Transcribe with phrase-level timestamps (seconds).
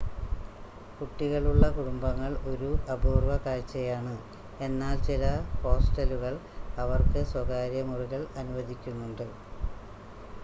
[0.99, 4.13] കുട്ടികളുള്ള കുടുംബങ്ങൾ ഒരു അപൂർവ കാഴ്ചയാണ്
[4.59, 5.25] എന്നാൽ ചില
[5.59, 6.33] ഹോസ്റ്റലുകൾ
[6.77, 9.25] അവർക്ക് സ്വകാര്യ മുറികൾ അനുവദിക്കുന്നുണ്ട്